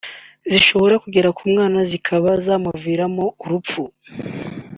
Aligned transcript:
zishobora 0.51 0.95
kugera 1.03 1.29
ku 1.37 1.43
mwana 1.51 1.79
zikaba 1.89 2.29
zanamuviramo 2.45 3.25
urupfu 3.43 3.81